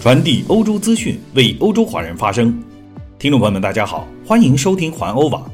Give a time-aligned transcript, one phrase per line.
[0.00, 2.56] 传递欧洲资讯，为欧洲华人发声。
[3.18, 5.50] 听众朋友们，大家好，欢迎收听环欧网。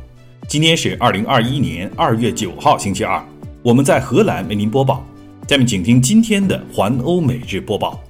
[0.46, 3.24] 今天是二零二一年二月九号，星期二，
[3.62, 5.06] 我们在荷兰为您播报。
[5.48, 8.02] 下面请听今天的环欧每日播报。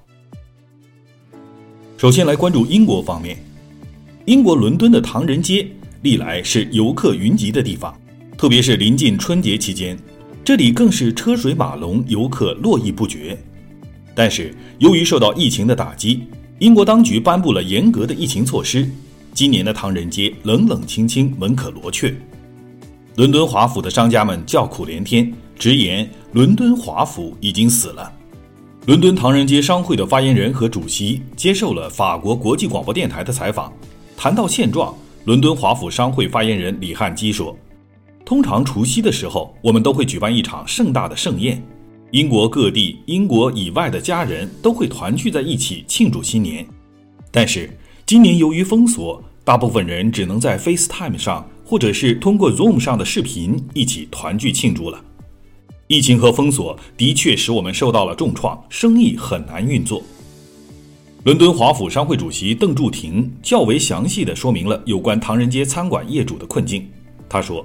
[1.96, 3.36] 首先来关注英国方面，
[4.24, 5.66] 英国伦敦的唐人街
[6.00, 7.94] 历来是游客云集的地方，
[8.36, 9.96] 特别是临近春节期间，
[10.42, 13.38] 这里更是车水马龙，游客络绎不绝。
[14.14, 16.24] 但是，由于受到疫情的打击，
[16.58, 18.88] 英国当局颁布了严格的疫情措施。
[19.34, 22.14] 今年的唐人街冷冷清清，门可罗雀。
[23.16, 28.12] 伦敦华府的商家们叫苦连天，直言伦敦华府已经死了。
[28.86, 33.72] 伦敦唐人街商会的发言人和主席接受了法国国际广播电台的采访，
[34.16, 34.94] 谈到现状，
[35.24, 37.56] 伦敦华府商会发言人李汉基说
[38.26, 41.62] ：“通常除夕的时候，我们都会举办一场盛大的盛宴。”
[42.12, 46.66] 英国各地、英国以外的家人都会团聚在一起庆祝新年，
[47.30, 47.70] 但是
[48.04, 55.02] 今年由于封锁，大部分人只能在 FaceTime 上或者是通过 Zoom 上的视频一起团聚庆祝了。
[55.86, 60.02] 疫情和封锁的确使我们受到了重创，生意很难运作。
[61.24, 66.86] 伦敦华府商会主席邓柱廷较为详细地说明了有关唐人街餐馆业主的困境。
[67.26, 67.64] 他说，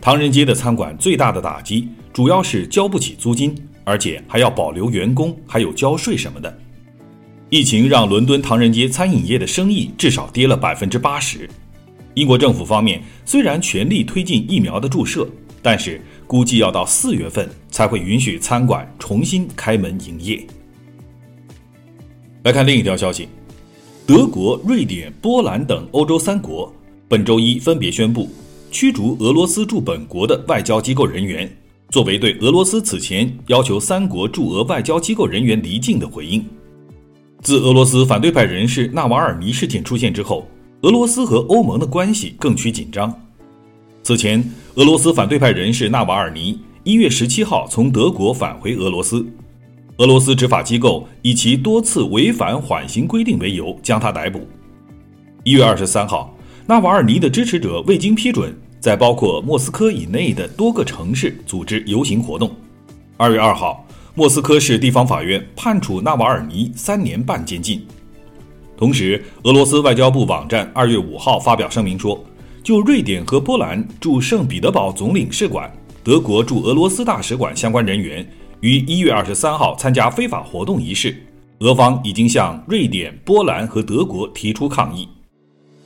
[0.00, 3.54] 唐人街的餐馆最大的打击主要是交不起租金。
[3.84, 6.58] 而且还要保留员工，还有交税什么的。
[7.50, 11.48] 疫情让伦敦唐人街餐饮业的生意至少跌了百分之八十。
[12.14, 15.28] 英国政府方面虽然全力推进疫苗的注射，
[15.60, 20.42] 但是估计要到四月份才会允许餐馆重新开门营业。
[22.44, 23.28] 来看另一条消息，
[24.06, 26.74] 德国、瑞典、波兰等欧洲三国
[27.08, 28.30] 本周一分别宣布
[28.70, 31.50] 驱逐俄罗斯驻本国的外交机构人员。
[31.92, 36.42] 作为对俄罗斯此前要求三国驻俄外交机构人员离境的回应，
[37.42, 40.48] 自俄罗斯反对派人士纳瓦尔尼事件出现之后，
[40.80, 43.14] 俄罗斯和欧盟的关系更趋紧张。
[44.02, 44.42] 此前，
[44.76, 49.26] 俄罗斯反对派人士纳瓦尔尼一月十七号从德国返回俄罗斯，
[49.98, 54.48] 俄罗斯执法机构以其多次违反缓刑规定为由将他逮捕。
[55.44, 56.34] 一月二十三号，
[56.66, 58.50] 纳瓦尔尼的支持者未经批准。
[58.82, 62.50] 在包括莫斯科以内的多个城市组织游行活动。
[63.16, 67.86] 二月二号，莫斯科市地方法院判处纳瓦尔尼三年半监禁。
[68.76, 72.24] 同时，俄罗斯外交部网站二月五号发表声明说，
[72.60, 75.72] 就瑞典和波兰驻圣彼得堡总领事馆、
[76.02, 78.28] 德国驻俄罗斯大使馆相关人员
[78.62, 81.16] 于一月二十三号参加非法活动一事，
[81.60, 85.08] 俄方已经向瑞典、波兰和德国提出抗议。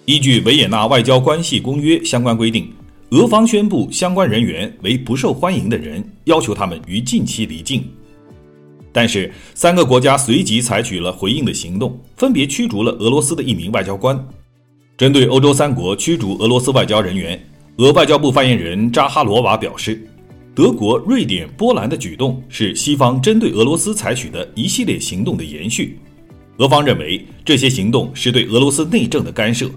[0.07, 2.73] 依据维也纳外交关系公约相关规定。
[3.11, 7.85] 俄方宣布相关人员为不受欢迎的人，要求他们于近期离境。
[8.93, 14.19] 但是，三个国家随即采取了回应的行动，分别驱逐了俄罗斯的一名外交官。
[14.97, 17.41] 针对欧洲三国驱逐俄罗斯外交人员，
[17.77, 20.05] 俄外交部发言人扎哈罗娃表示，
[20.53, 25.97] 德国、瑞典、波兰的举动是西方针对俄罗斯采取的一系列行动的延续。
[26.57, 29.71] 俄方认为，这些行动是对俄罗斯内政的干涉。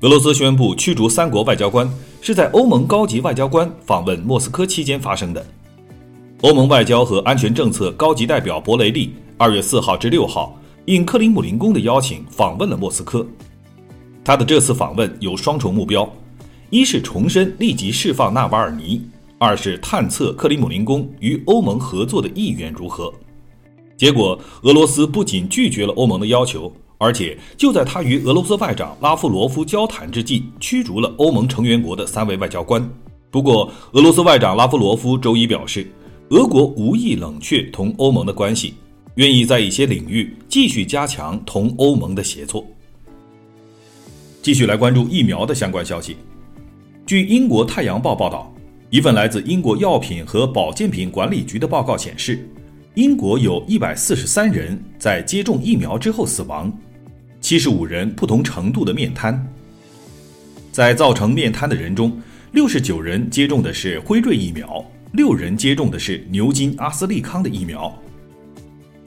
[0.00, 1.88] 俄罗斯宣布驱逐三国外交官。
[2.26, 5.46] 是在欧盟高级外交官访问莫斯科期间发生的。
[6.40, 13.24] 欧盟外交和安全政策高级代表博雷利二月四号至六号应克里姆林宫的邀请访问了莫斯科。
[14.24, 16.12] 他的这次访问有双重目标：
[16.68, 19.02] 一是重申立即释放纳瓦尔尼；
[19.38, 23.12] 二是探测克里姆林宫与欧盟合作的意愿如何。
[23.96, 26.72] 结果，俄罗斯不仅拒绝了欧盟的要求。
[26.98, 32.82] 而且就在他与俄罗斯外长拉夫罗夫交谈之际，驱逐了欧盟成员国的三位外交官。
[33.30, 35.86] 不过，俄罗斯外长拉夫罗夫周一表示，
[36.30, 38.74] 俄国无意冷却同欧盟的关系，
[39.16, 42.64] 愿意在一些领域继续加强同欧盟的协作。
[44.40, 46.16] 继续来关注疫苗的相关消息。
[47.04, 48.50] 据英国《太阳报》报道，
[48.90, 52.48] 一份来自英国药品和保健品管理局的报告显示，
[52.96, 56.72] 英国有一百四十三人在接种疫苗之后死亡。
[57.42, 59.46] 七十五人不同程度的面瘫，
[60.72, 62.18] 在造成面瘫的人中，
[62.52, 64.82] 六十九人接种的是辉瑞疫苗，
[65.12, 67.94] 六人接种的是牛津阿斯利康的疫苗。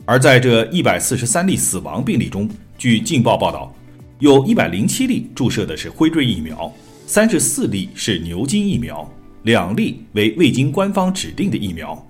[0.05, 2.47] 而在这一百四十三例死亡病例中，
[2.77, 3.73] 据《镜报》报道，
[4.19, 6.71] 有一百零七例注射的是辉瑞疫苗，
[7.07, 9.11] 三十四例是牛津疫苗，
[9.41, 12.05] 两例为未经官方指定的疫苗。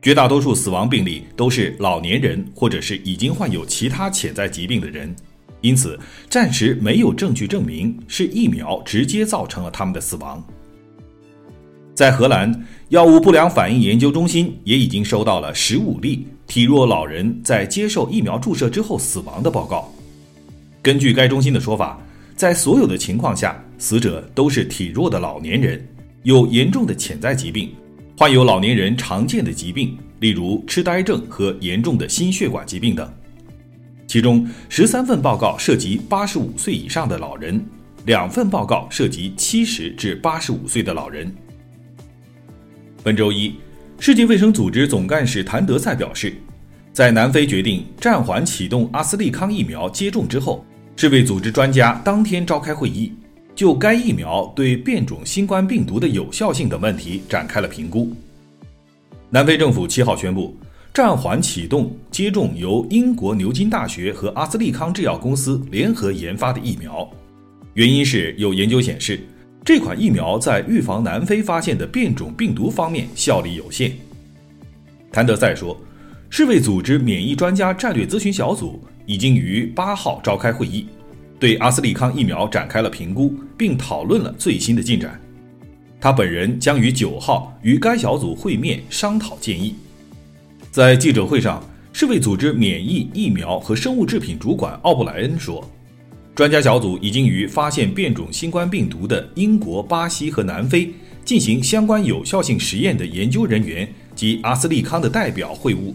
[0.00, 5.14] 绝大多数死亡病例都是老年人或者是已经患有其他潜在疾病的人，
[5.60, 5.98] 因此
[6.30, 10.42] 暂时没有证据证明是疫苗直接造成了他们的死亡。
[11.96, 19.92] 在荷兰，药物不良反应研究中心也已经收到了十五例体弱老人在接受疫苗注射之后死亡的报告。
[20.80, 22.00] 根据该中心的说法，
[22.36, 25.84] 在所有的情况下，死者都是体弱的老年人，
[26.22, 27.72] 有严重的潜在疾病，
[28.18, 33.08] 患有老年人常见的疾病，例如痴呆症和严重的心血管疾病等。
[34.08, 37.64] 其中，十三份报告涉及八十五岁以上的老人，
[38.06, 41.32] 两份报告涉及七十至八十五岁的老人。
[43.04, 43.54] 本周一，
[44.00, 46.34] 世界卫生组织总干事谭德赛表示，
[46.92, 50.66] 在南非决定暂缓启动阿斯利康疫苗接种之后，
[50.96, 53.12] 世卫组织专家当天召开会议，
[53.58, 58.14] 就该疫苗对变种新冠病毒的有效性等问题展开了评估。
[59.30, 60.56] 南非政府七号宣布。
[60.94, 67.08] 暂缓启动接种由英国牛津大学和阿斯利康制药公司联合研发的疫苗，
[67.74, 69.20] 原因是有研究显示，
[69.64, 73.92] 这款疫苗在预防南非发现的变种病毒方面效力有限。
[75.12, 75.76] 谭德赛说，
[76.30, 80.86] 世卫组织免疫专家战略咨询小组已经于八号召开会议，
[81.38, 85.20] 对阿斯利康疫苗展开了评估，并讨论了最新的进展。
[86.00, 89.74] 他本人将于九号与该小组会面商讨建议。
[90.70, 91.62] 在记者会上，
[91.92, 95.68] 世卫组织免疫疫苗和生物制品主管奥布莱恩说，
[96.34, 100.92] 专家小组已经与发现变种新冠病毒的英国、巴西和南非
[101.24, 105.92] 进行相关有效性实验的研究人员及阿斯利康的代表会晤。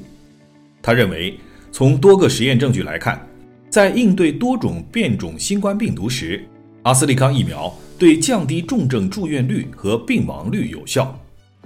[0.82, 1.38] 他认为，
[1.72, 3.26] 从多个实验证据来看，
[3.74, 6.48] 在应对多种变种新冠病毒时，
[6.84, 11.20] 阿斯利康疫苗对降低重症住院率和病亡率有效，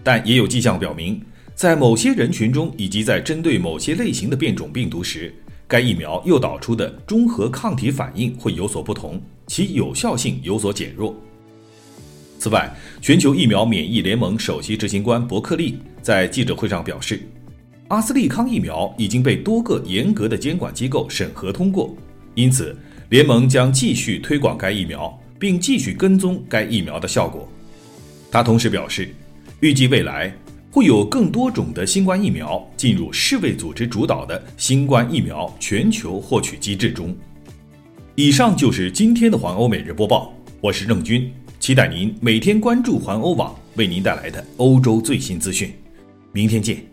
[0.06, 1.22] 但也有迹象表明。
[1.54, 5.36] 在某些人群中，以及在针对某些类型的变种病毒时，
[5.68, 11.14] 该疫苗诱导出的中和抗体反应会有所不同，其有效性有所减弱。
[12.40, 17.20] 此外，全球疫苗免疫联盟首席执行官伯克利在记者会上表示，
[17.90, 21.96] 阿斯利康疫苗已经被多个严格的监管机构审核通过，
[22.36, 22.76] 因此
[23.10, 27.48] 联盟将继续推广该疫苗，并继续跟踪该疫苗的效果。
[28.32, 29.10] 他同时表示，
[29.62, 30.36] 预计未来。
[30.70, 37.16] 会有更多种的新冠疫苗进入世卫组织主导的新冠疫苗全球获取机制中。
[38.14, 40.32] 以上就是今天的环欧每日播报，
[40.62, 45.74] 我是郑军，期待您每天关注环欧网为您带来的欧洲最新资讯。
[46.32, 46.87] 明天见。